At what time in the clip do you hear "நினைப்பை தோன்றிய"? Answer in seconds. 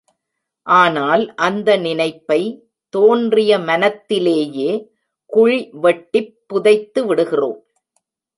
1.77-3.57